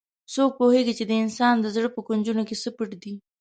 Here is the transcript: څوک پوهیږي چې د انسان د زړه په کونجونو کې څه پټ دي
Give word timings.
څوک 0.33 0.51
پوهیږي 0.59 0.93
چې 0.99 1.03
د 1.07 1.11
انسان 1.23 1.55
د 1.59 1.67
زړه 1.75 1.89
په 1.95 2.01
کونجونو 2.07 2.41
کې 2.47 2.55
څه 2.61 2.69
پټ 2.77 2.89
دي 3.03 3.13